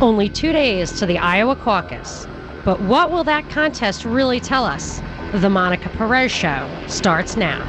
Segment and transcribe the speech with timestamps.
[0.00, 2.26] Only two days to the Iowa caucus.
[2.64, 5.00] But what will that contest really tell us?
[5.32, 7.64] The Monica Perez Show starts now.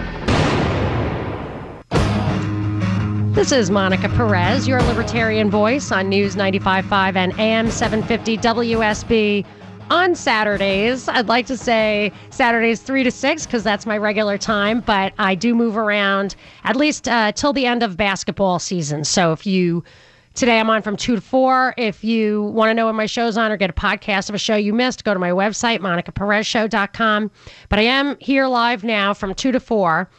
[3.33, 9.45] This is Monica Perez, your libertarian voice on News 95.5 and AM 750 WSB.
[9.89, 14.81] On Saturdays, I'd like to say Saturdays 3 to 6 because that's my regular time,
[14.81, 19.03] but I do move around at least uh, till the end of basketball season.
[19.03, 19.83] So if you
[20.39, 21.73] Today I'm on from 2 to 4.
[21.75, 24.37] If you want to know when my show's on or get a podcast of a
[24.37, 27.29] show you missed, go to my website, monicaperezshow.com.
[27.67, 30.09] But I am here live now from 2 to 4,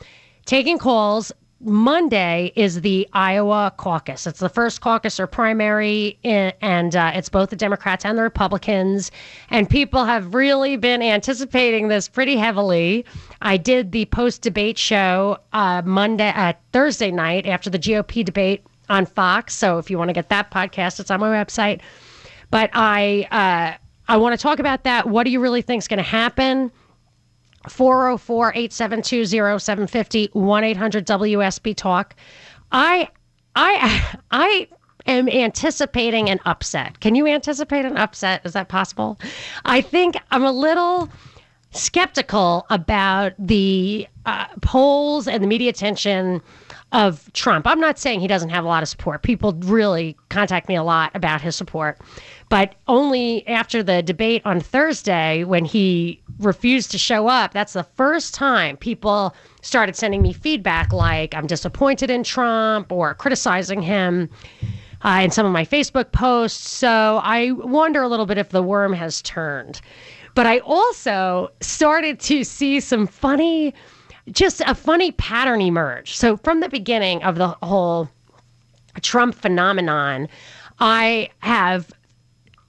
[0.44, 1.32] taking calls.
[1.62, 4.26] Monday is the Iowa caucus.
[4.26, 8.22] It's the first caucus or primary, in, and uh, it's both the Democrats and the
[8.22, 9.10] Republicans.
[9.48, 13.06] And people have really been anticipating this pretty heavily.
[13.40, 18.66] I did the post debate show uh, Monday, uh, Thursday night after the GOP debate
[18.90, 19.54] on Fox.
[19.54, 21.80] So if you want to get that podcast, it's on my website.
[22.50, 23.78] But I uh,
[24.10, 25.08] I want to talk about that.
[25.08, 26.72] What do you really think is going to happen?
[27.68, 32.16] 404 872 0750 1 800 WSB Talk.
[32.72, 33.08] I,
[33.54, 34.68] I, I
[35.06, 36.98] am anticipating an upset.
[36.98, 38.40] Can you anticipate an upset?
[38.44, 39.20] Is that possible?
[39.64, 41.08] I think I'm a little
[41.70, 46.42] skeptical about the uh, polls and the media attention
[46.92, 47.66] of Trump.
[47.66, 49.22] I'm not saying he doesn't have a lot of support.
[49.22, 51.98] People really contact me a lot about his support.
[52.48, 57.84] But only after the debate on Thursday, when he refused to show up, that's the
[57.84, 64.28] first time people started sending me feedback like, I'm disappointed in Trump or criticizing him.
[65.02, 66.68] Uh, in some of my Facebook posts.
[66.68, 69.80] So I wonder a little bit if the worm has turned.
[70.34, 73.72] But I also started to see some funny
[74.32, 76.16] just a funny pattern emerged.
[76.16, 78.08] So from the beginning of the whole
[79.02, 80.28] Trump phenomenon,
[80.78, 81.92] I have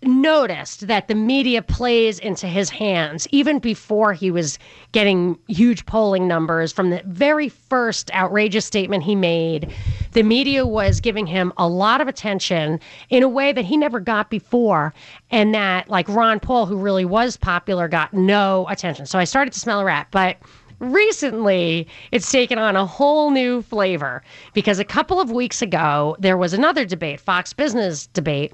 [0.03, 4.57] noticed that the media plays into his hands even before he was
[4.93, 9.71] getting huge polling numbers from the very first outrageous statement he made
[10.13, 13.99] the media was giving him a lot of attention in a way that he never
[13.99, 14.91] got before
[15.29, 19.53] and that like Ron Paul who really was popular got no attention so I started
[19.53, 20.37] to smell a rat but
[20.81, 26.37] recently it's taken on a whole new flavor because a couple of weeks ago there
[26.37, 28.51] was another debate, Fox Business debate,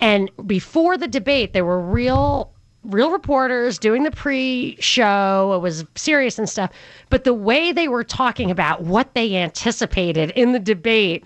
[0.00, 2.50] and before the debate there were real
[2.84, 5.54] real reporters doing the pre-show.
[5.54, 6.70] It was serious and stuff,
[7.08, 11.24] but the way they were talking about what they anticipated in the debate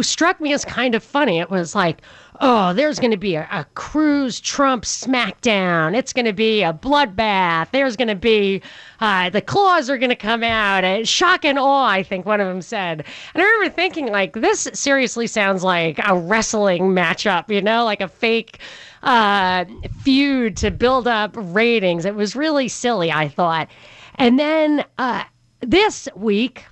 [0.00, 1.38] struck me as kind of funny.
[1.38, 2.02] It was like,
[2.40, 5.96] oh, there's going to be a, a Cruz Trump smackdown.
[5.96, 7.70] It's going to be a bloodbath.
[7.72, 8.62] There's going to be
[9.00, 10.84] uh, the claws are going to come out.
[10.84, 13.04] Uh, shock and awe, I think one of them said.
[13.34, 18.00] And I remember thinking, like, this seriously sounds like a wrestling matchup, you know, like
[18.00, 18.58] a fake
[19.02, 19.64] uh,
[20.02, 22.04] feud to build up ratings.
[22.04, 23.68] It was really silly, I thought.
[24.16, 25.24] And then uh,
[25.60, 26.64] this week,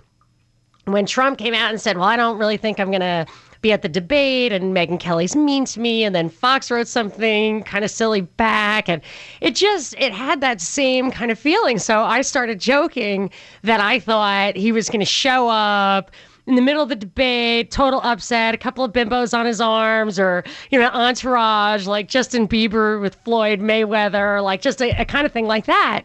[0.87, 3.27] when Trump came out and said, Well, I don't really think I'm going to
[3.61, 7.63] be at the debate and Megyn Kelly's mean to me and then Fox wrote something
[7.65, 9.03] kind of silly back and
[9.41, 13.31] it just it had that same kind of feeling so I started joking
[13.63, 16.11] that I thought he was going to show up
[16.47, 20.17] in the middle of the debate, total upset, a couple of bimbos on his arms,
[20.17, 25.27] or, you know, entourage like Justin Bieber with Floyd Mayweather, like just a, a kind
[25.27, 26.05] of thing like that.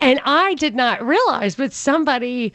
[0.00, 2.52] And I did not realize, but somebody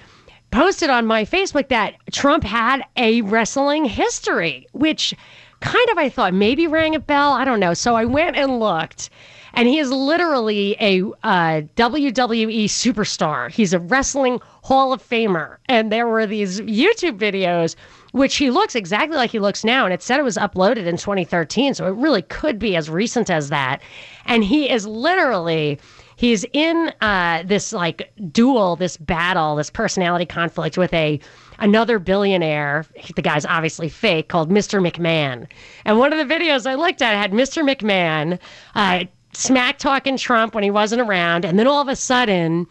[0.52, 5.14] posted on my Facebook that Trump had a wrestling history, which
[5.60, 7.34] kind of I thought maybe rang a bell.
[7.34, 7.74] I don't know.
[7.74, 9.10] So I went and looked.
[9.54, 13.50] And he is literally a uh, WWE superstar.
[13.50, 15.58] He's a wrestling Hall of Famer.
[15.68, 17.76] And there were these YouTube videos,
[18.12, 19.86] which he looks exactly like he looks now.
[19.86, 21.74] And it said it was uploaded in 2013.
[21.74, 23.82] So it really could be as recent as that.
[24.26, 25.80] And he is literally
[26.18, 31.22] he's in uh, this like duel, this battle, this personality conflict with a
[31.60, 32.86] another billionaire.
[33.16, 34.86] The guy's obviously fake, called Mr.
[34.86, 35.48] McMahon.
[35.86, 37.64] And one of the videos I looked at had Mr.
[37.64, 38.38] McMahon
[38.76, 42.68] uh, smack talking Trump when he wasn't around, and then all of a sudden.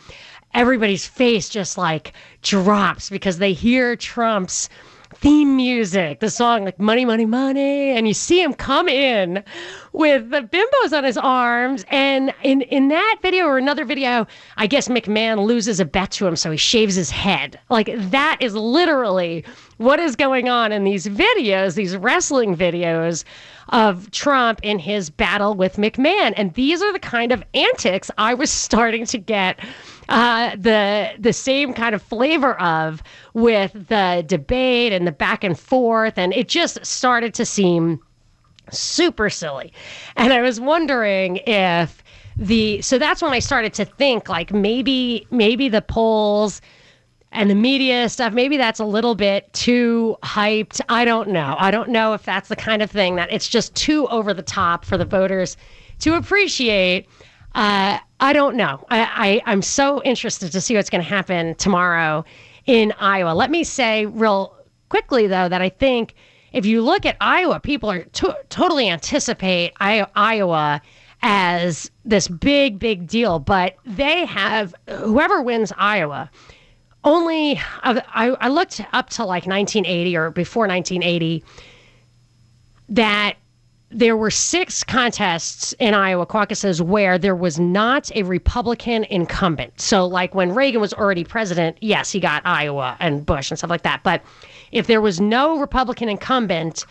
[0.55, 4.71] Everybody's face just like drops because they hear Trump's
[5.21, 7.91] theme music, the song like Money, Money, Money.
[7.91, 9.43] And you see him come in
[9.93, 11.85] with the bimbos on his arms.
[11.89, 14.27] And in, in that video or another video,
[14.57, 17.59] I guess McMahon loses a bet to him, so he shaves his head.
[17.71, 19.45] Like that is literally
[19.79, 23.25] what is going on in these videos, these wrestling videos
[23.71, 26.33] of Trump in his battle with McMahon.
[26.37, 29.59] And these are the kind of antics I was starting to get
[30.09, 33.03] uh, the the same kind of flavor of
[33.35, 38.01] with the debate and the back and forth, and it just started to seem
[38.71, 39.73] super silly.
[40.17, 42.03] And I was wondering if
[42.37, 46.61] the so that's when I started to think like maybe maybe the polls
[47.37, 50.81] and the media stuff maybe that's a little bit too hyped.
[50.89, 51.55] I don't know.
[51.59, 54.43] I don't know if that's the kind of thing that it's just too over the
[54.43, 55.57] top for the voters
[56.01, 57.07] to appreciate.
[57.55, 58.85] Uh, I don't know.
[58.91, 62.25] I, I I'm so interested to see what's going to happen tomorrow
[62.65, 63.35] in Iowa.
[63.35, 64.57] Let me say real
[64.89, 66.15] quickly though that I think
[66.53, 70.81] if you look at Iowa, people are to- totally anticipate I- Iowa
[71.23, 73.39] as this big, big deal.
[73.39, 76.31] But they have whoever wins Iowa.
[77.07, 81.45] Only I, I looked up to like 1980 or before 1980
[82.89, 83.37] that
[83.91, 89.81] there were six contests in Iowa caucuses where there was not a Republican incumbent.
[89.81, 93.71] So, like when Reagan was already president, yes, he got Iowa and Bush and stuff
[93.71, 94.03] like that.
[94.03, 94.23] But
[94.73, 96.85] if there was no Republican incumbent,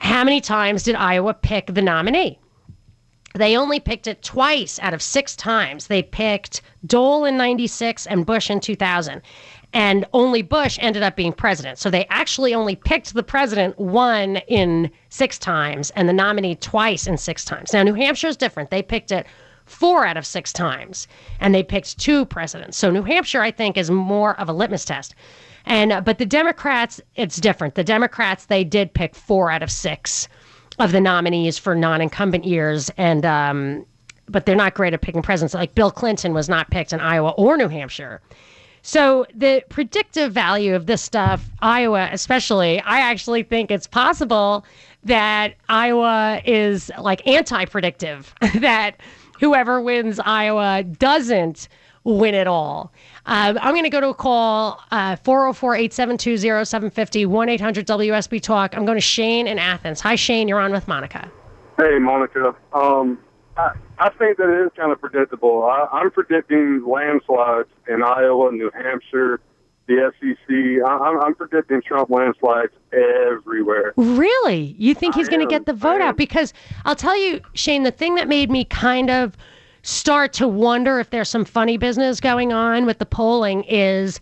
[0.00, 2.38] how many times did Iowa pick the nominee?
[3.36, 5.88] They only picked it twice out of six times.
[5.88, 9.22] They picked Dole in 96 and Bush in 2000.
[9.72, 11.80] And only Bush ended up being president.
[11.80, 17.08] So they actually only picked the president one in six times and the nominee twice
[17.08, 17.72] in six times.
[17.72, 18.70] Now, New Hampshire is different.
[18.70, 19.26] They picked it
[19.64, 21.08] four out of six times
[21.40, 22.78] and they picked two presidents.
[22.78, 25.16] So New Hampshire, I think, is more of a litmus test.
[25.66, 27.74] And uh, but the Democrats, it's different.
[27.74, 30.28] The Democrats they did pick four out of six
[30.78, 33.86] of the nominees for non-incumbent years, and um,
[34.28, 35.54] but they're not great at picking presidents.
[35.54, 38.20] Like Bill Clinton was not picked in Iowa or New Hampshire.
[38.82, 44.66] So the predictive value of this stuff, Iowa especially, I actually think it's possible
[45.04, 48.34] that Iowa is like anti-predictive.
[48.56, 49.00] that
[49.40, 51.68] whoever wins Iowa doesn't
[52.04, 52.92] win it all.
[53.26, 58.42] Uh, I'm going to go to a call uh, 404 872 0750 1 800 WSB
[58.42, 58.76] Talk.
[58.76, 60.00] I'm going to Shane in Athens.
[60.00, 60.46] Hi, Shane.
[60.46, 61.30] You're on with Monica.
[61.78, 62.54] Hey, Monica.
[62.72, 63.18] Um,
[63.56, 65.64] I, I think that it is kind of predictable.
[65.64, 69.40] I, I'm predicting landslides in Iowa, New Hampshire,
[69.86, 70.86] the SEC.
[70.86, 73.94] I, I'm, I'm predicting Trump landslides everywhere.
[73.96, 74.76] Really?
[74.78, 76.18] You think he's going to get the vote out?
[76.18, 76.52] Because
[76.84, 79.34] I'll tell you, Shane, the thing that made me kind of
[79.84, 84.18] start to wonder if there's some funny business going on with the polling is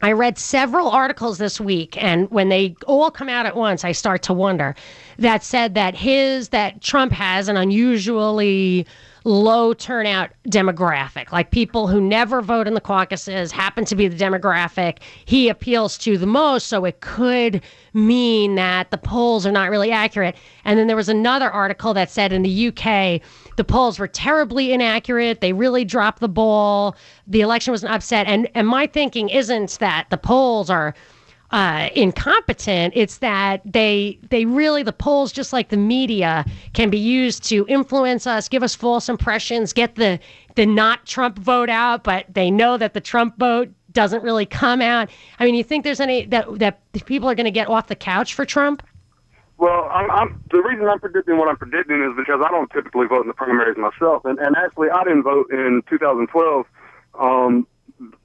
[0.00, 3.90] I read several articles this week, and when they all come out at once, I
[3.90, 4.76] start to wonder
[5.18, 8.86] that said that his, that Trump has an unusually
[9.28, 14.16] low turnout demographic, like people who never vote in the caucuses happen to be the
[14.16, 16.68] demographic he appeals to the most.
[16.68, 20.36] So it could mean that the polls are not really accurate.
[20.64, 23.20] And then there was another article that said in the UK,
[23.56, 25.40] the polls were terribly inaccurate.
[25.40, 26.96] They really dropped the ball.
[27.26, 28.26] The election was an upset.
[28.26, 30.94] And and my thinking isn't that the polls are
[31.50, 32.92] uh, incompetent.
[32.96, 37.66] It's that they they really the polls, just like the media, can be used to
[37.68, 40.18] influence us, give us false impressions, get the
[40.56, 44.82] the not Trump vote out, but they know that the Trump vote doesn't really come
[44.82, 45.08] out.
[45.38, 47.96] I mean, you think there's any that that people are going to get off the
[47.96, 48.82] couch for Trump?
[49.56, 53.06] Well, I'm, I'm the reason I'm predicting what I'm predicting is because I don't typically
[53.06, 56.66] vote in the primaries myself, and and actually I didn't vote in 2012.
[57.18, 57.66] Um,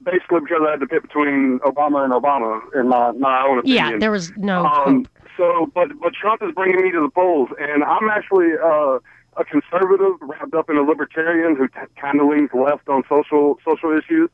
[0.02, 3.92] basically because I had to pick between Obama and Obama in my my own opinion.
[3.92, 5.06] Yeah, there was no um,
[5.36, 8.98] So, but but Trump is bringing me to the polls, and I'm actually uh,
[9.36, 13.58] a conservative wrapped up in a libertarian who t- kind of leans left on social
[13.64, 14.30] social issues.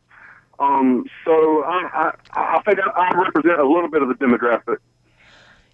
[0.58, 4.78] Um, so I, I I think I, I represent a little bit of the demographic.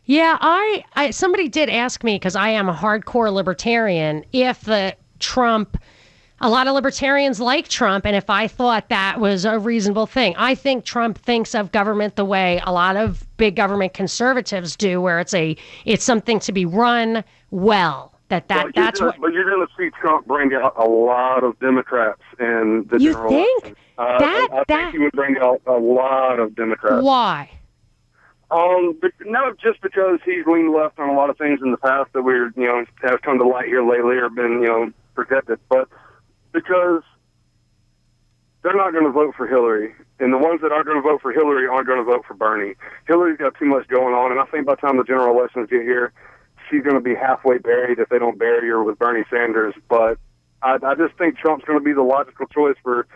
[0.04, 4.96] Yeah, I, I somebody did ask me because I am a hardcore libertarian if the
[5.18, 5.76] Trump
[6.40, 10.34] a lot of libertarians like Trump, and if I thought that was a reasonable thing,
[10.36, 15.00] I think Trump thinks of government the way a lot of big government conservatives do,
[15.00, 18.12] where it's a it's something to be run well.
[18.28, 19.20] That that well, that's gonna, what.
[19.20, 23.12] But you're going to see Trump bring out a lot of Democrats and the you
[23.12, 23.76] general think election.
[23.98, 27.02] Uh, that I, I that think he would bring out a lot of Democrats.
[27.02, 27.50] why?
[28.50, 31.78] Um, but not just because he's leaned left on a lot of things in the
[31.78, 34.92] past that we're you know have come to light here lately or been you know
[35.14, 35.88] protected, but
[36.56, 37.02] because
[38.62, 41.20] they're not going to vote for Hillary, and the ones that aren't going to vote
[41.20, 42.74] for Hillary aren't going to vote for Bernie.
[43.06, 45.68] Hillary's got too much going on, and I think by the time the general elections
[45.70, 46.14] get here,
[46.70, 49.74] she's going to be halfway buried if they don't bury her with Bernie Sanders.
[49.90, 50.16] But
[50.62, 53.06] I, I just think Trump's going to be the logical choice for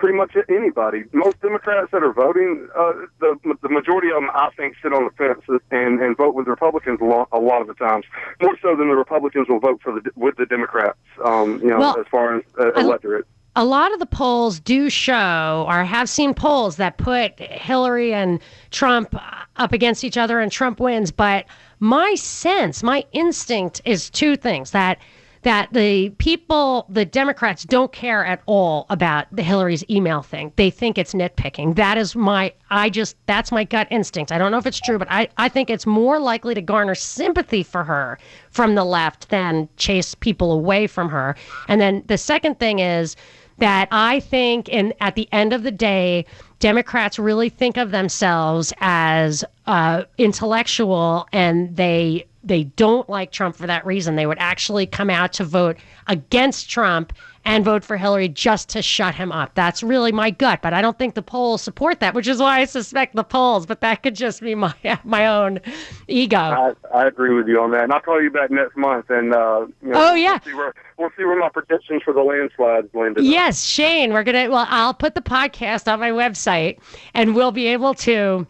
[0.00, 1.04] pretty much anybody.
[1.12, 5.04] Most Democrats that are voting, uh, the the majority of them, I think, sit on
[5.04, 8.06] the fence and and vote with Republicans a lot, a lot of the times,
[8.40, 10.98] more so than the Republicans will vote for the with the Democrats.
[11.24, 13.26] Um, you know, Well, as far as uh, electorate.
[13.56, 18.40] a lot of the polls do show, or have seen polls that put Hillary and
[18.70, 19.14] Trump
[19.56, 21.10] up against each other and Trump wins.
[21.12, 21.44] But
[21.78, 24.98] my sense, my instinct is two things that
[25.42, 30.52] that the people, the Democrats, don't care at all about the Hillary's email thing.
[30.56, 31.76] They think it's nitpicking.
[31.76, 34.32] That is my, I just, that's my gut instinct.
[34.32, 36.94] I don't know if it's true, but I, I think it's more likely to garner
[36.94, 38.18] sympathy for her
[38.50, 41.36] from the left than chase people away from her.
[41.68, 43.16] And then the second thing is
[43.58, 46.24] that I think, in at the end of the day,
[46.58, 53.66] Democrats really think of themselves as uh, intellectual and they they don't like Trump for
[53.66, 54.16] that reason.
[54.16, 57.12] They would actually come out to vote against Trump
[57.44, 59.54] and vote for Hillary just to shut him up.
[59.54, 62.60] That's really my gut, but I don't think the polls support that, which is why
[62.60, 63.66] I suspect the polls.
[63.66, 65.60] But that could just be my my own
[66.08, 66.36] ego.
[66.38, 69.34] I, I agree with you on that, and I'll call you back next month, and
[69.34, 72.22] uh, you know, oh yeah, we'll see, where, we'll see where my predictions for the
[72.22, 73.24] landslides landed.
[73.24, 74.50] Yes, Shane, we're gonna.
[74.50, 76.78] Well, I'll put the podcast on my website,
[77.14, 78.46] and we'll be able to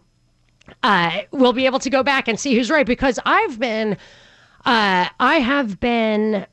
[0.83, 3.93] uh, we'll be able to go back and see who's right because I've been,
[4.65, 6.45] uh, I have been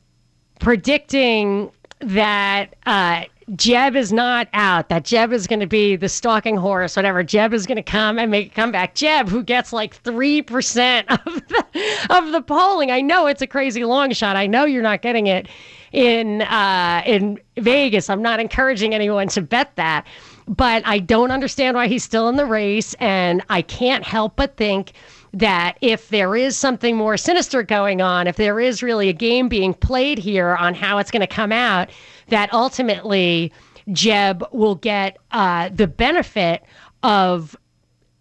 [0.61, 1.71] predicting
[2.01, 3.25] that uh,
[3.57, 7.23] Jeb is not out, that Jeb is going to be the stalking horse, whatever.
[7.23, 8.95] Jeb is going to come and make a comeback.
[8.95, 12.91] Jeb, who gets like 3% of the, of the polling.
[12.91, 14.37] I know it's a crazy long shot.
[14.37, 15.49] I know you're not getting it
[15.93, 18.11] in uh, in Vegas.
[18.11, 20.07] I'm not encouraging anyone to bet that
[20.49, 22.95] but I don't understand why he's still in the race.
[22.95, 24.93] And I can't help but think
[25.35, 29.49] that if there is something more sinister going on, if there is really a game
[29.49, 31.91] being played here on how it's going to come out,
[32.29, 33.53] that ultimately
[33.93, 36.65] Jeb will get uh, the benefit
[37.03, 37.55] of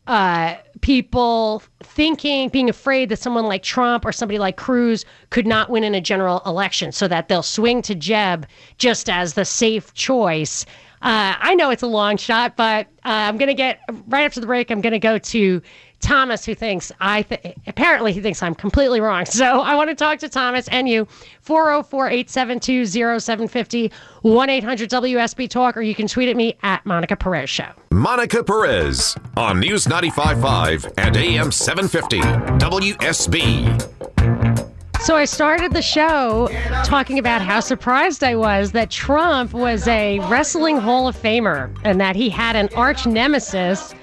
[0.07, 5.69] uh, people thinking, being afraid that someone like Trump or somebody like Cruz could not
[5.69, 9.93] win in a general election, so that they'll swing to Jeb just as the safe
[9.93, 10.65] choice
[11.01, 14.39] uh, I know it's a long shot, but uh, I'm going to get right after
[14.39, 14.71] the break.
[14.71, 15.61] I'm going to go to
[15.99, 19.25] Thomas, who thinks I th- apparently he thinks I'm completely wrong.
[19.37, 21.07] So I want to talk to Thomas and you
[21.41, 27.15] 404 872 0750 1 800 WSB Talk, or you can tweet at me at Monica
[27.15, 27.69] Perez Show.
[27.91, 32.19] Monica Perez on News 95.5 and AM 750
[32.57, 34.66] WSB.
[35.01, 36.49] So I started the show
[36.83, 42.01] talking about how surprised I was that Trump was a wrestling Hall of Famer and
[42.01, 43.93] that he had an arch nemesis,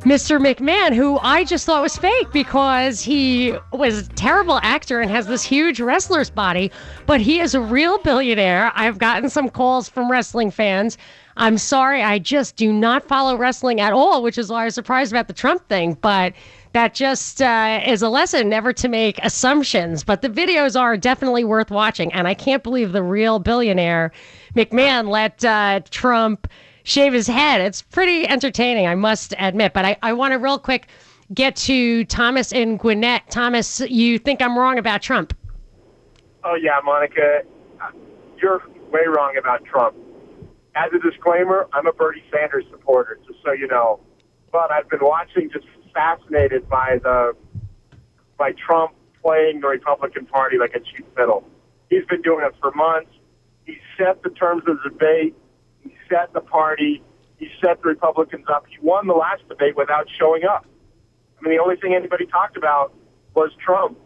[0.00, 0.44] Mr.
[0.44, 5.28] McMahon, who I just thought was fake because he was a terrible actor and has
[5.28, 6.72] this huge wrestler's body,
[7.06, 8.72] but he is a real billionaire.
[8.74, 10.98] I've gotten some calls from wrestling fans.
[11.36, 14.74] I'm sorry, I just do not follow wrestling at all, which is why I was
[14.74, 16.32] surprised about the Trump thing, but
[16.72, 20.04] that just uh, is a lesson never to make assumptions.
[20.04, 22.12] But the videos are definitely worth watching.
[22.12, 24.12] And I can't believe the real billionaire
[24.54, 26.48] McMahon let uh, Trump
[26.84, 27.60] shave his head.
[27.60, 29.72] It's pretty entertaining, I must admit.
[29.72, 30.88] But I, I want to real quick
[31.34, 33.30] get to Thomas and Gwinnett.
[33.30, 35.34] Thomas, you think I'm wrong about Trump?
[36.44, 37.42] Oh, yeah, Monica.
[38.40, 39.96] You're way wrong about Trump.
[40.74, 44.00] As a disclaimer, I'm a Bernie Sanders supporter, just so you know.
[44.50, 47.34] But I've been watching just fascinated by the
[48.38, 51.44] by Trump playing the Republican Party like a cheap fiddle.
[51.90, 53.10] He's been doing it for months.
[53.64, 55.34] He set the terms of the debate.
[55.80, 57.02] He set the party.
[57.38, 58.64] He set the Republicans up.
[58.68, 60.66] He won the last debate without showing up.
[61.38, 62.94] I mean, the only thing anybody talked about
[63.34, 63.98] was Trump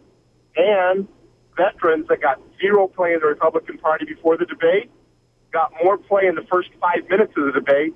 [0.55, 1.07] and
[1.55, 4.91] veterans that got zero play in the Republican Party before the debate
[5.51, 7.95] got more play in the first five minutes of the debate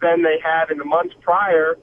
[0.00, 1.78] than they had in the months prior,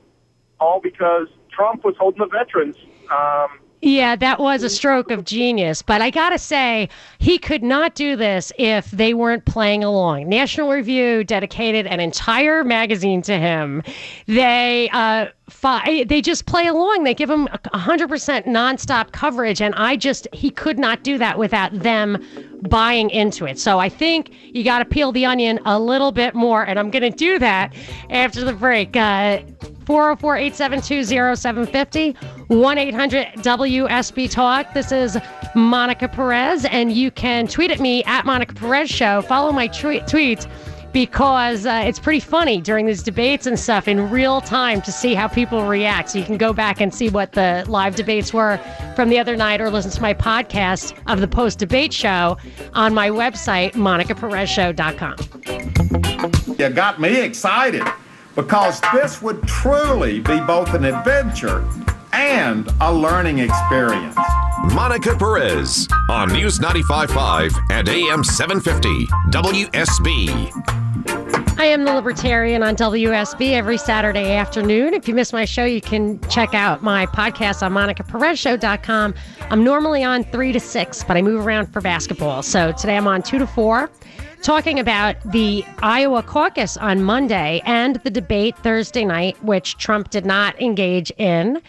[0.59, 2.75] all because Trump was holding the veterans.
[3.11, 5.81] Um, yeah, that was a stroke of genius.
[5.81, 10.29] But I got to say, he could not do this if they weren't playing along.
[10.29, 13.83] National Review dedicated an entire magazine to him.
[14.27, 17.03] They uh, fi- they just play along.
[17.03, 19.61] They give him 100% nonstop coverage.
[19.61, 22.23] And I just, he could not do that without them
[22.69, 23.59] buying into it.
[23.59, 26.63] So I think you got to peel the onion a little bit more.
[26.63, 27.73] And I'm going to do that
[28.09, 28.95] after the break.
[28.95, 29.41] Uh,
[29.85, 32.11] 404 872 0750
[32.47, 34.73] 1 800 WSB Talk.
[34.73, 35.17] This is
[35.55, 39.21] Monica Perez, and you can tweet at me at Monica Perez Show.
[39.21, 40.45] Follow my tweet tweets
[40.97, 45.13] because uh, it's pretty funny during these debates and stuff in real time to see
[45.13, 46.09] how people react.
[46.09, 48.57] So you can go back and see what the live debates were
[48.95, 52.39] from the other night or listen to my podcast of the post debate show
[52.73, 56.55] on my website, monicaperezshow.com.
[56.57, 57.83] You got me excited
[58.35, 61.63] because this would truly be both an adventure
[62.11, 64.17] and a learning experience.
[64.73, 70.86] Monica Perez on News 95.5 and AM 750 WSB.
[71.59, 74.93] I am the Libertarian on WSB every Saturday afternoon.
[74.93, 79.15] If you miss my show, you can check out my podcast on monicaperezshow.com.
[79.49, 82.43] I'm normally on 3 to 6, but I move around for basketball.
[82.43, 83.89] So today I'm on 2 to 4,
[84.43, 90.27] talking about the Iowa caucus on Monday and the debate Thursday night, which Trump did
[90.27, 91.59] not engage in.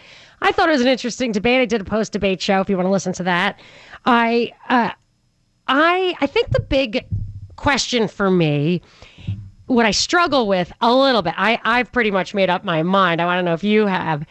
[0.43, 1.61] I thought it was an interesting debate.
[1.61, 3.59] I did a post debate show if you want to listen to that.
[4.05, 4.91] I, uh,
[5.67, 7.07] I, I think the big
[7.55, 8.83] question for me
[9.69, 13.21] what I struggle with a little bit, I, I've pretty much made up my mind.
[13.21, 14.25] I want to know if you have.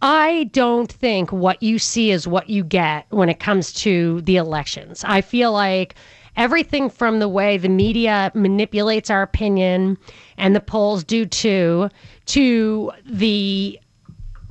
[0.00, 4.36] I don't think what you see is what you get when it comes to the
[4.36, 5.02] elections.
[5.04, 5.96] I feel like
[6.36, 9.98] everything from the way the media manipulates our opinion
[10.38, 11.88] and the polls do too,
[12.26, 13.80] to the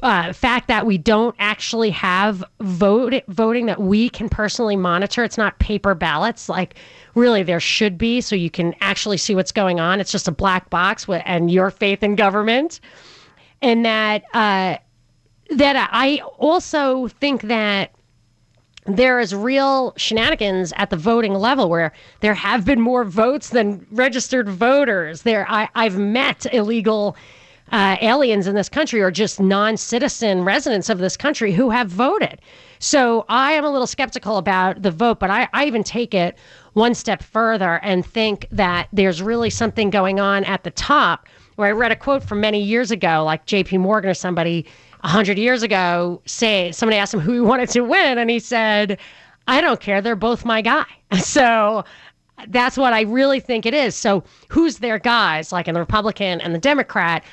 [0.03, 5.24] uh, fact that we don't actually have vote voting that we can personally monitor.
[5.24, 6.75] It's not paper ballots like
[7.15, 10.01] really there should be, so you can actually see what's going on.
[10.01, 12.81] It's just a black box with, and your faith in government,
[13.62, 14.77] and that uh,
[15.50, 17.95] that I also think that
[18.86, 23.88] there is real shenanigans at the voting level where there have been more votes than
[23.91, 25.22] registered voters.
[25.22, 27.15] There, I, I've met illegal
[27.74, 31.89] uh, aliens in this country or just non citizen residents of this country who have
[31.89, 32.39] voted.
[32.77, 36.38] So I am a little skeptical about the vote, but I, I even take it
[36.74, 41.27] one step further and think that there's really something going on at the top.
[41.56, 43.77] Where I read a quote from many years ago, like J.P.
[43.80, 44.65] Morgan or somebody
[45.03, 48.39] a hundred years ago, say somebody asked him who he wanted to win, and he
[48.39, 49.00] said,
[49.48, 50.01] "I don't care.
[50.01, 50.86] They're both my guy."
[51.20, 51.86] So
[52.48, 53.96] that's what I really think it is.
[53.96, 57.24] So who's their guys, like in the Republican and the Democrat?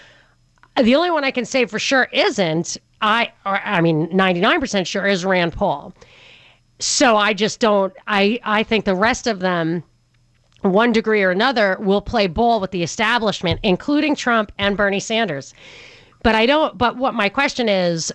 [0.77, 3.33] The only one I can say for sure isn't I.
[3.45, 5.93] Or, I mean, ninety nine percent sure is Rand Paul.
[6.79, 7.93] So I just don't.
[8.07, 9.83] I I think the rest of them,
[10.63, 15.55] one degree or another, will play ball with the establishment, including Trump and Bernie Sanders.
[16.23, 16.79] But I don't.
[16.79, 18.13] But what my question is,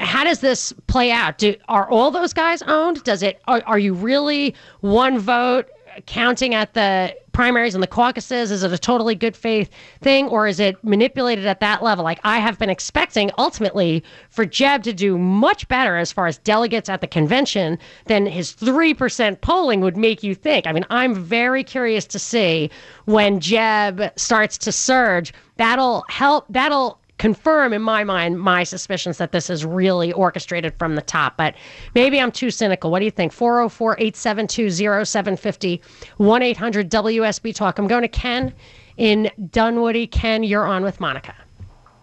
[0.00, 1.38] how does this play out?
[1.38, 3.04] Do are all those guys owned?
[3.04, 3.40] Does it?
[3.46, 5.68] Are, are you really one vote?
[6.06, 8.50] counting at the primaries and the caucuses?
[8.50, 9.68] Is it a totally good faith
[10.00, 12.04] thing or is it manipulated at that level?
[12.04, 16.38] Like I have been expecting ultimately for Jeb to do much better as far as
[16.38, 20.66] delegates at the convention than his 3% polling would make you think.
[20.66, 22.70] I mean, I'm very curious to see
[23.04, 25.34] when Jeb starts to surge.
[25.56, 30.94] That'll help, that'll confirm in my mind my suspicions that this is really orchestrated from
[30.94, 31.36] the top.
[31.36, 31.54] But
[31.94, 32.90] maybe I'm too cynical.
[32.90, 33.32] What do you think?
[33.32, 35.82] 404 872 0750
[36.16, 37.78] 1 800 WSB Talk.
[37.78, 38.52] I'm going to Ken
[38.96, 40.06] in Dunwoody.
[40.06, 41.34] Ken, you're on with Monica.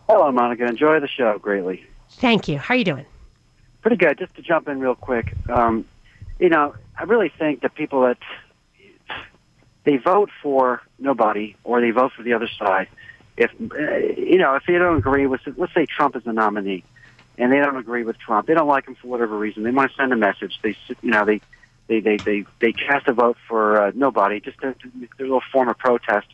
[0.08, 0.66] Hello, Monica.
[0.66, 1.86] Enjoy the show greatly.
[2.12, 2.58] Thank you.
[2.58, 3.06] How are you doing?
[3.82, 4.18] Pretty good.
[4.18, 5.86] Just to jump in real quick, um,
[6.40, 8.18] you know, I really think that people that
[9.84, 12.88] they vote for nobody or they vote for the other side
[13.38, 16.84] if uh, you know if they don't agree with let's say Trump is the nominee
[17.38, 19.64] and they don't agree with Trump, they don't like him for whatever reason.
[19.64, 20.60] They want to send a message.
[20.64, 21.42] They you know they
[21.88, 25.70] they they they, they cast a vote for uh, nobody just to a little form
[25.70, 26.28] of protest.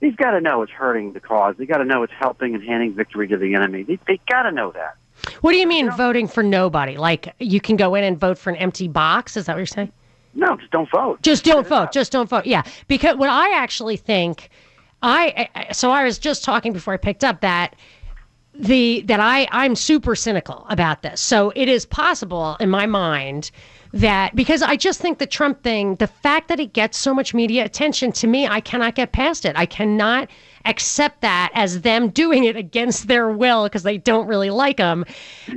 [0.00, 1.56] They've got to know it's hurting the cause.
[1.58, 3.82] They got to know it's helping and handing victory to the enemy.
[3.82, 4.96] They they got to know that.
[5.40, 6.96] What do you mean you know, voting for nobody?
[6.96, 9.36] Like you can go in and vote for an empty box?
[9.36, 9.92] Is that what you're saying?
[10.34, 11.20] No, just don't vote.
[11.22, 11.90] Just don't vote.
[11.90, 12.46] Just don't vote.
[12.46, 14.50] Yeah, because what I actually think
[15.02, 17.76] I, I so I was just talking before I picked up that
[18.54, 21.20] the that I I'm super cynical about this.
[21.20, 23.50] So it is possible in my mind
[23.92, 27.32] that because I just think the Trump thing, the fact that it gets so much
[27.32, 29.56] media attention to me, I cannot get past it.
[29.56, 30.28] I cannot
[30.64, 35.04] accept that as them doing it against their will because they don't really like him.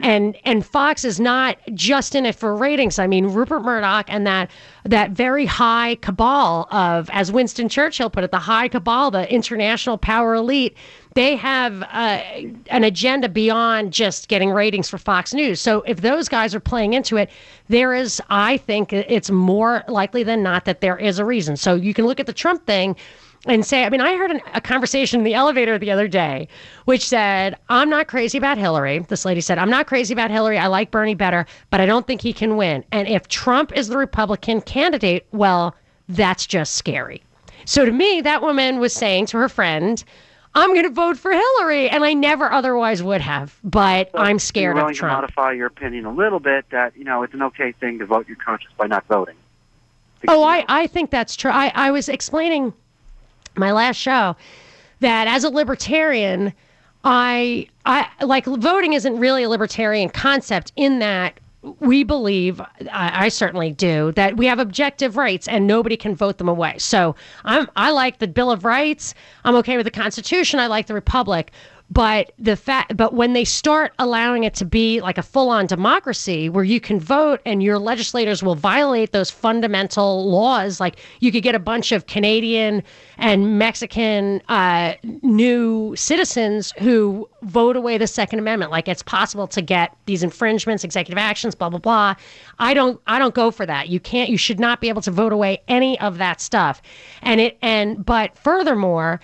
[0.01, 2.99] And and Fox is not just in it for ratings.
[2.99, 4.49] I mean, Rupert Murdoch and that
[4.83, 9.97] that very high cabal of, as Winston Churchill put it, the high cabal, the international
[9.97, 10.75] power elite.
[11.13, 12.21] They have uh,
[12.67, 15.59] an agenda beyond just getting ratings for Fox News.
[15.59, 17.29] So if those guys are playing into it,
[17.67, 21.57] there is, I think, it's more likely than not that there is a reason.
[21.57, 22.95] So you can look at the Trump thing
[23.45, 26.47] and say, I mean, I heard an, a conversation in the elevator the other day,
[26.85, 28.99] which said, I'm not crazy about Hillary.
[28.99, 30.57] This lady said, I'm not crazy about Hillary.
[30.57, 32.83] I like Bernie better, but I don't think he can win.
[32.91, 35.75] And if Trump is the Republican candidate, well,
[36.07, 37.23] that's just scary.
[37.65, 40.03] So to me, that woman was saying to her friend,
[40.53, 43.57] I'm going to vote for Hillary, and I never otherwise would have.
[43.63, 44.97] But so I'm scared of Trump.
[44.97, 48.05] To modify your opinion a little bit that you know it's an okay thing to
[48.05, 49.35] vote your conscience by not voting.
[50.27, 51.51] oh, I, I think that's true.
[51.51, 52.73] I, I was explaining
[53.55, 54.35] my last show
[54.99, 56.53] that as a libertarian,
[57.03, 61.39] I I like voting isn't really a libertarian concept in that
[61.79, 62.59] we believe,
[62.91, 66.77] I, I certainly do, that we have objective rights and nobody can vote them away.
[66.79, 69.13] So I'm, I like the Bill of Rights.
[69.45, 70.59] I'm okay with the Constitution.
[70.59, 71.51] I like the Republic.
[71.91, 76.47] But the fact, but when they start allowing it to be like a full-on democracy
[76.47, 81.43] where you can vote and your legislators will violate those fundamental laws, like you could
[81.43, 82.81] get a bunch of Canadian
[83.17, 88.71] and Mexican uh, new citizens who vote away the Second Amendment.
[88.71, 92.15] Like it's possible to get these infringements, executive actions, blah blah blah.
[92.57, 93.89] I don't, I don't go for that.
[93.89, 96.81] You can't, you should not be able to vote away any of that stuff.
[97.21, 99.19] And it, and but furthermore,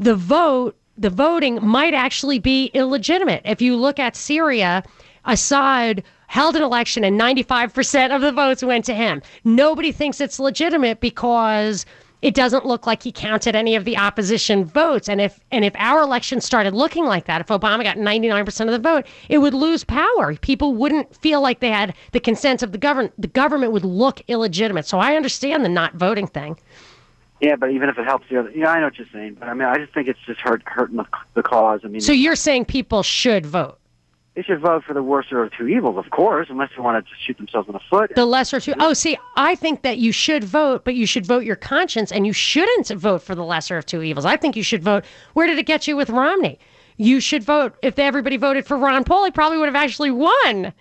[0.00, 3.42] the vote the voting might actually be illegitimate.
[3.44, 4.82] If you look at Syria,
[5.24, 9.22] Assad held an election and 95% of the votes went to him.
[9.44, 11.86] Nobody thinks it's legitimate because
[12.20, 15.08] it doesn't look like he counted any of the opposition votes.
[15.08, 18.72] And if and if our election started looking like that, if Obama got 99% of
[18.72, 20.34] the vote, it would lose power.
[20.34, 23.14] People wouldn't feel like they had the consent of the government.
[23.18, 24.86] The government would look illegitimate.
[24.86, 26.58] So I understand the not voting thing.
[27.40, 29.48] Yeah, but even if it helps the other, yeah, I know what you're saying, but
[29.48, 31.80] I mean, I just think it's just hurt hurting the, the cause.
[31.84, 33.78] I mean, So you're saying people should vote.
[34.34, 37.08] they should vote for the worst of two evils, of course, unless they want to
[37.10, 38.12] just shoot themselves in the foot.
[38.16, 38.74] The lesser two.
[38.80, 42.26] Oh, see, I think that you should vote, but you should vote your conscience, and
[42.26, 44.24] you shouldn't vote for the lesser of two evils.
[44.24, 45.04] I think you should vote.
[45.34, 46.58] Where did it get you with Romney?
[46.96, 47.76] You should vote.
[47.82, 50.72] If everybody voted for Ron Paul, he probably would have actually won.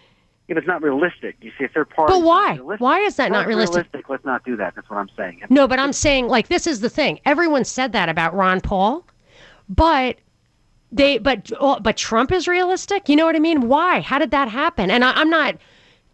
[0.47, 2.13] If it's not realistic, you see, if they're party.
[2.13, 2.55] But why?
[2.55, 3.87] Why is that not realistic?
[4.07, 4.75] Let's not do that.
[4.75, 5.41] That's what I'm saying.
[5.49, 7.19] No, but I'm saying like this is the thing.
[7.25, 9.05] Everyone said that about Ron Paul,
[9.67, 10.17] but
[10.91, 13.09] they but oh, but Trump is realistic.
[13.09, 13.67] You know what I mean?
[13.67, 13.99] Why?
[13.99, 14.89] How did that happen?
[14.89, 15.57] And I, I'm not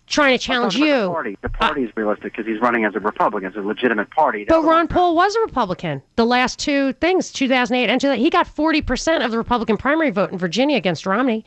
[0.07, 1.03] trying to challenge I'm talking about you.
[1.03, 4.09] The party, the party is realistic because he's running as a Republican, as a legitimate
[4.11, 4.45] party.
[4.47, 6.01] But Ron Paul was a Republican.
[6.15, 10.31] The last two things, 2008 and 2000, he got 40% of the Republican primary vote
[10.31, 11.45] in Virginia against Romney.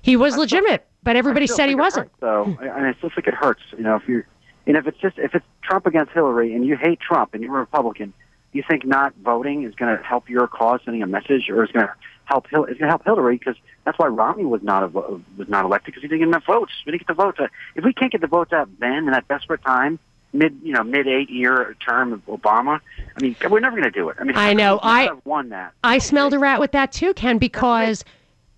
[0.00, 2.10] He was legitimate, but everybody said he wasn't.
[2.20, 3.62] So, and I still think it hurts.
[3.76, 4.26] You know, if you're,
[4.66, 7.56] and if it's just if it's Trump against Hillary, and you hate Trump, and you're
[7.56, 8.12] a Republican,
[8.52, 11.70] you think not voting is going to help your cause, sending a message, or is
[11.72, 14.84] going to help Hil- it's going to help Hillary because that's why Romney was not
[14.84, 16.72] a, was not elected because he didn't get enough votes.
[16.86, 17.38] We didn't get the votes.
[17.74, 19.98] If we can't get the votes out then in that desperate time,
[20.32, 22.80] mid you know mid eight year term of Obama,
[23.16, 24.16] I mean we're never going to do it.
[24.20, 24.78] I mean I know.
[24.82, 25.72] I- have won that.
[25.82, 28.04] I smelled a rat with that too, Ken, because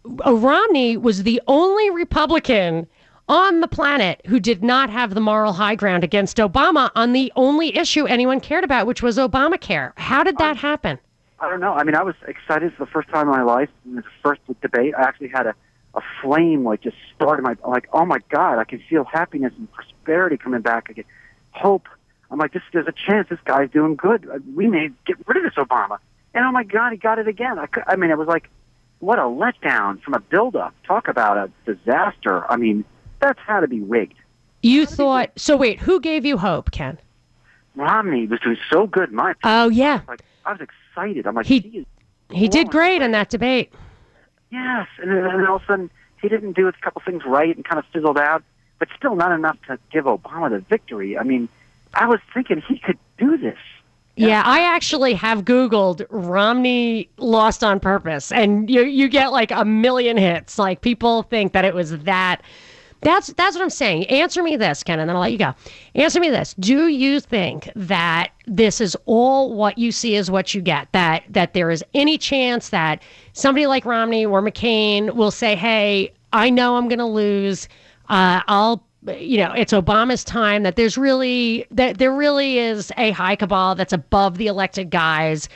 [0.05, 2.87] Romney was the only Republican
[3.29, 7.33] on the planet who did not have the moral high ground against Obama on the
[7.37, 9.93] only issue anyone cared about, which was Obamacare.
[9.97, 10.99] How did that happen?
[11.40, 11.73] I don't know.
[11.73, 13.71] I mean, I was excited for the first time in my life.
[13.87, 15.55] In the first debate, I actually had a,
[15.95, 19.53] a flame like just start in my like, oh my god, I can feel happiness
[19.57, 20.90] and prosperity coming back.
[20.90, 21.05] again.
[21.53, 21.88] hope.
[22.31, 24.29] I'm like, this there's a chance this guy's doing good.
[24.29, 25.99] Uh, We may get rid of this Obama.
[26.35, 27.59] And oh my god, he got it again.
[27.59, 28.51] I, cou- I mean, it was like,
[29.05, 30.75] what a letdown from a build-up.
[30.87, 32.51] Talk about a disaster.
[32.51, 32.85] I mean,
[33.21, 34.14] that's had to be rigged.
[34.62, 35.57] You thought so?
[35.57, 36.99] Wait, who gave you hope, Ken?
[37.77, 39.11] Romney was doing so good.
[39.11, 39.35] in My.
[39.45, 41.27] Oh yeah, like I was excited.
[41.27, 41.87] I'm like, He- he
[42.31, 43.73] he did great in that debate.
[44.51, 45.90] Yes, and then and all of a sudden
[46.23, 48.43] he didn't do a couple things right and kind of fizzled out,
[48.79, 51.19] but still not enough to give Obama the victory.
[51.19, 51.49] I mean,
[51.93, 53.59] I was thinking he could do this.
[54.16, 59.64] Yeah, I actually have Googled Romney lost on purpose, and you you get like a
[59.64, 60.59] million hits.
[60.59, 62.42] Like people think that it was that.
[63.00, 64.07] That's that's what I'm saying.
[64.07, 65.53] Answer me this, Ken, and then I'll let you go.
[65.94, 70.55] Answer me this: Do you think that this is all what you see is what
[70.55, 70.90] you get?
[70.92, 76.12] That that there is any chance that somebody like Romney or McCain will say, "Hey,
[76.33, 77.68] I know I'm going to lose.
[78.09, 83.11] Uh, I'll you know, it's Obama's time that there's really that there really is a
[83.11, 85.49] high cabal that's above the elected guys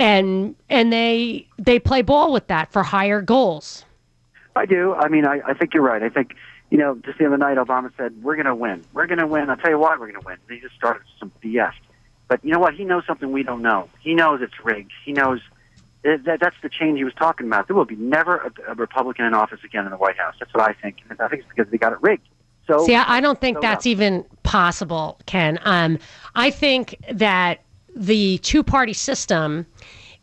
[0.00, 3.84] and and they they play ball with that for higher goals.
[4.56, 4.94] I do.
[4.94, 6.02] I mean, I, I think you're right.
[6.02, 6.34] I think,
[6.70, 8.84] you know, just the other night, Obama said, we're going to win.
[8.92, 9.48] We're going to win.
[9.48, 10.38] I'll tell you why we're going to win.
[10.48, 11.72] And he just started some BS.
[12.26, 12.74] But you know what?
[12.74, 13.88] He knows something we don't know.
[14.00, 14.90] He knows it's rigged.
[15.04, 15.40] He knows
[16.02, 17.68] that, that that's the change he was talking about.
[17.68, 20.34] There will be never a, a Republican in office again in the White House.
[20.40, 20.96] That's what I think.
[21.10, 22.26] I think it's because they got it rigged.
[22.70, 23.90] So See, I, don't think so that's no.
[23.90, 25.58] even possible, Ken.
[25.64, 25.98] Um,
[26.34, 27.64] I think that
[27.96, 29.66] the two party system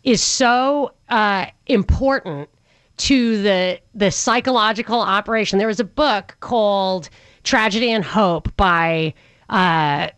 [0.03, 2.49] is so uh, important
[2.97, 5.59] to the the psychological operation.
[5.59, 7.09] There was a book called
[7.43, 9.13] Tragedy and Hope by
[9.49, 10.09] uh,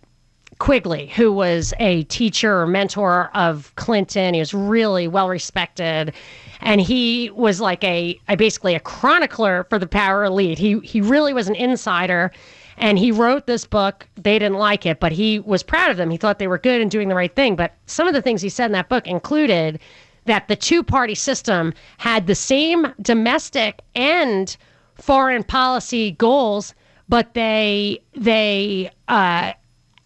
[0.60, 4.34] Quigley, who was a teacher or mentor of Clinton.
[4.34, 6.13] He was really well respected.
[6.62, 10.58] And he was like a, a basically a chronicler for the power elite.
[10.58, 12.32] He he really was an insider.
[12.78, 14.08] And he wrote this book.
[14.15, 16.10] They didn't like it, but he was proud of them.
[16.10, 17.58] He thought they were good and doing the right thing.
[17.58, 19.80] But some of the things he said in that book included
[20.26, 24.56] that the two party system had the same domestic and
[24.95, 26.74] foreign policy goals,
[27.10, 29.54] but they they uh,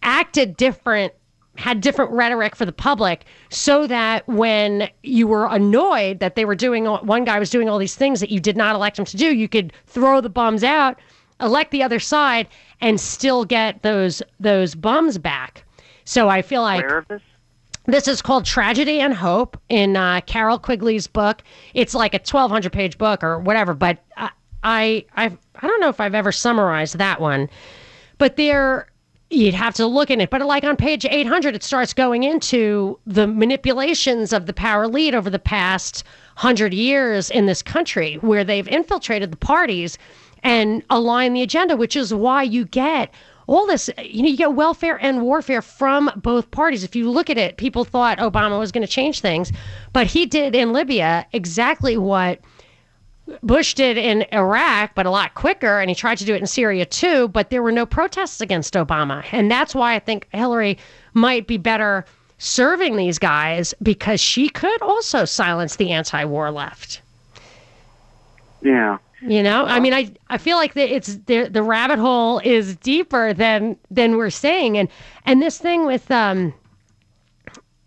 [0.02, 1.12] acted different
[1.56, 6.54] had different rhetoric for the public so that when you were annoyed that they were
[6.54, 9.16] doing one guy was doing all these things that you did not elect him to
[9.16, 10.98] do you could throw the bums out
[11.40, 12.48] elect the other side
[12.80, 15.64] and still get those those bums back
[16.04, 17.22] so i feel like this?
[17.86, 21.42] this is called Tragedy and Hope in uh, Carroll Quigley's book.
[21.74, 24.30] It's like a 1,200 page book or whatever, but I,
[24.62, 27.48] I, I've, I don't know if I've ever summarized that one.
[28.18, 28.88] But there,
[29.30, 30.30] you'd have to look in it.
[30.30, 35.14] But like on page 800, it starts going into the manipulations of the power elite
[35.14, 36.04] over the past
[36.36, 39.98] hundred years in this country, where they've infiltrated the parties
[40.42, 43.12] and aligned the agenda, which is why you get
[43.46, 46.82] all this, you know, you get welfare and warfare from both parties.
[46.82, 49.52] If you look at it, people thought Obama was going to change things,
[49.92, 52.40] but he did in Libya exactly what
[53.42, 56.46] Bush did in Iraq, but a lot quicker, and he tried to do it in
[56.46, 59.24] Syria too, but there were no protests against Obama.
[59.32, 60.78] And that's why I think Hillary
[61.14, 62.04] might be better
[62.38, 67.00] serving these guys because she could also silence the anti war left.
[68.60, 68.98] Yeah.
[69.26, 72.76] You know, I mean, I I feel like the, it's the the rabbit hole is
[72.76, 74.90] deeper than than we're saying, and
[75.24, 76.52] and this thing with um,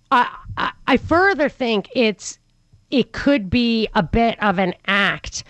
[0.10, 2.39] I I, I further think it's
[2.91, 5.43] it could be a bit of an act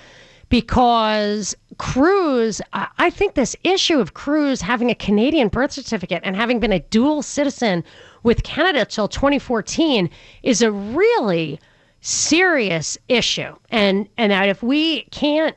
[0.50, 6.60] because Cruz, I think this issue of Cruz having a Canadian birth certificate and having
[6.60, 7.84] been a dual citizen
[8.24, 10.10] with Canada till 2014
[10.44, 11.60] is a really
[12.02, 15.56] serious issue, and and if we can't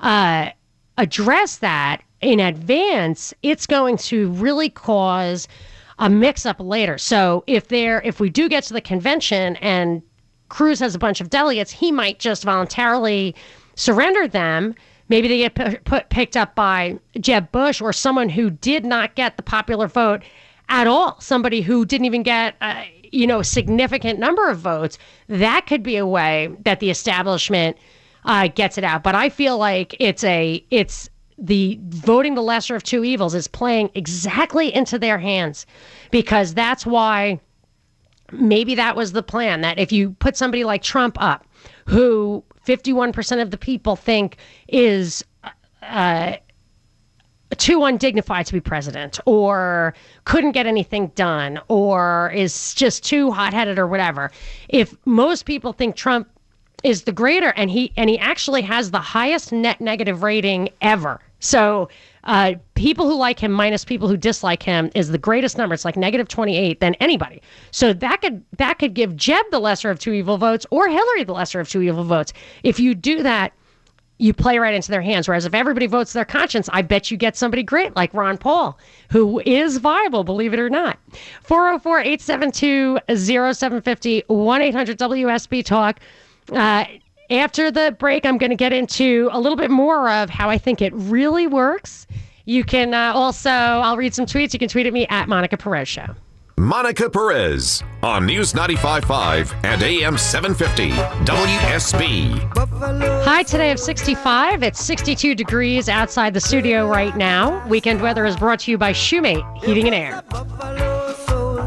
[0.00, 0.50] uh,
[0.98, 5.48] address that in advance, it's going to really cause
[5.98, 6.98] a mix up later.
[6.98, 10.02] So if there, if we do get to the convention and
[10.48, 13.34] Cruz has a bunch of delegates, he might just voluntarily
[13.74, 14.74] surrender them.
[15.08, 19.14] Maybe they get p- put, picked up by Jeb Bush or someone who did not
[19.14, 20.22] get the popular vote
[20.68, 21.20] at all.
[21.20, 22.82] Somebody who didn't even get, uh,
[23.12, 24.98] you know, a significant number of votes.
[25.28, 27.76] That could be a way that the establishment
[28.24, 29.02] uh, gets it out.
[29.02, 33.46] But I feel like it's a it's the voting the lesser of two evils is
[33.46, 35.66] playing exactly into their hands
[36.10, 37.40] because that's why
[38.32, 41.46] maybe that was the plan that if you put somebody like Trump up
[41.86, 44.36] who 51% of the people think
[44.68, 45.24] is
[45.82, 46.34] uh,
[47.56, 53.78] too undignified to be president or couldn't get anything done or is just too hot-headed
[53.78, 54.30] or whatever
[54.68, 56.28] if most people think Trump
[56.82, 61.20] is the greater and he and he actually has the highest net negative rating ever.
[61.40, 61.88] So
[62.26, 65.84] uh, people who like him minus people who dislike him is the greatest number it's
[65.84, 69.98] like negative 28 than anybody so that could that could give jeb the lesser of
[69.98, 73.52] two evil votes or hillary the lesser of two evil votes if you do that
[74.18, 75.28] you play right into their hands.
[75.28, 78.78] Whereas if everybody votes their conscience, I bet you get somebody great like Ron Paul,
[79.10, 80.98] who is viable, believe it or not.
[81.42, 86.00] 404 872 0750 1 800 WSB Talk.
[86.52, 86.84] Uh,
[87.30, 90.58] after the break, I'm going to get into a little bit more of how I
[90.58, 92.06] think it really works.
[92.44, 94.52] You can uh, also, I'll read some tweets.
[94.52, 96.14] You can tweet at me at Monica Perez Show.
[96.58, 100.90] Monica Perez on News 95.5 and AM 750
[101.30, 103.24] WSB.
[103.24, 104.62] High today of 65.
[104.62, 107.66] It's 62 degrees outside the studio right now.
[107.68, 110.22] Weekend weather is brought to you by Shoemate Heating and Air.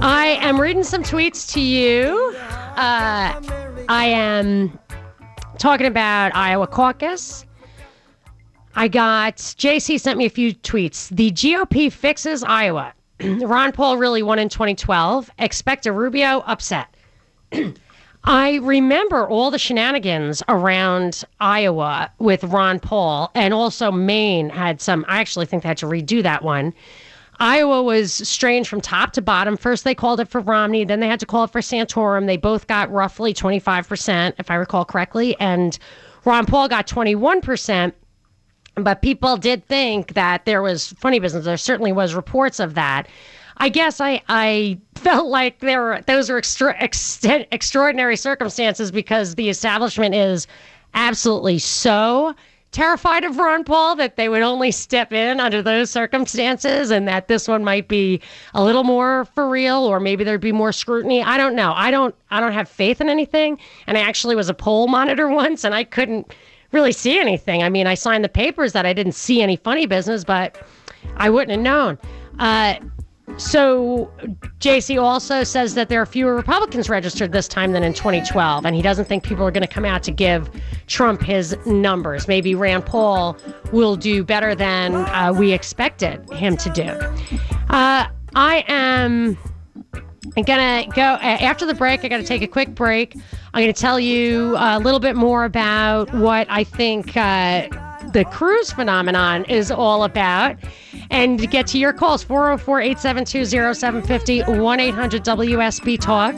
[0.02, 2.34] I am reading some tweets to you.
[2.76, 3.39] Uh,
[3.89, 4.80] I am
[5.60, 7.45] talking about Iowa caucus.
[8.76, 11.10] I got JC sent me a few tweets.
[11.10, 12.93] The GOP fixes Iowa.
[13.22, 15.30] Ron Paul really won in 2012.
[15.38, 16.88] Expect a Rubio upset.
[18.24, 25.06] I remember all the shenanigans around Iowa with Ron Paul, and also Maine had some.
[25.08, 26.74] I actually think they had to redo that one.
[27.39, 29.56] Iowa was strange from top to bottom.
[29.56, 32.25] First, they called it for Romney, then they had to call it for Santorum.
[32.25, 35.78] They both got roughly 25%, if I recall correctly, and
[36.25, 37.93] Ron Paul got 21%.
[38.75, 41.45] But people did think that there was funny business.
[41.45, 43.08] There certainly was reports of that.
[43.58, 49.36] I guess I, I felt like there were those were extra, extent, extraordinary circumstances because
[49.36, 50.47] the establishment is
[50.93, 52.36] absolutely so
[52.71, 57.27] terrified of Ron Paul that they would only step in under those circumstances and that
[57.27, 58.21] this one might be
[58.53, 61.23] a little more for real or maybe there'd be more scrutiny.
[61.23, 61.73] I don't know.
[61.75, 63.58] I don't I don't have faith in anything.
[63.88, 66.34] And I actually was a poll monitor once and I couldn't
[66.71, 67.63] really see anything.
[67.63, 70.62] I mean, I signed the papers that I didn't see any funny business, but
[71.17, 71.97] I wouldn't have known.
[72.38, 72.75] Uh,
[73.39, 74.12] so
[74.60, 78.75] JC also says that there are fewer Republicans registered this time than in 2012, and
[78.75, 80.49] he doesn't think people are going to come out to give
[80.88, 82.28] Trump his numbers.
[82.28, 83.38] Maybe Rand Paul
[83.71, 86.89] will do better than uh, we expected him to do.
[87.69, 89.38] Uh, I am
[90.45, 92.04] gonna go after the break.
[92.04, 93.15] I got to take a quick break.
[93.54, 97.15] I'm going to tell you a little bit more about what I think.
[97.15, 97.67] Uh,
[98.13, 100.58] the Cruz phenomenon is all about.
[101.10, 106.36] And get to your calls, 404 872 0750 1 800 WSB Talk.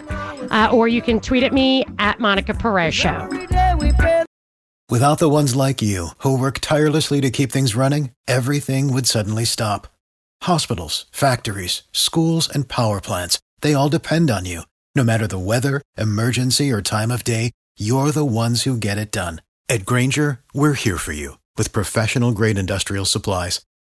[0.52, 3.28] Uh, or you can tweet at me at Monica Perez Show.
[4.90, 9.46] Without the ones like you, who work tirelessly to keep things running, everything would suddenly
[9.46, 9.88] stop.
[10.44, 14.64] Hospitals, factories, schools, and power plants, they all depend on you.
[14.94, 19.12] No matter the weather, emergency, or time of day, you're the ones who get it
[19.12, 19.42] done.
[19.70, 23.62] At Grainger, we're here for you with professional grade industrial supplies.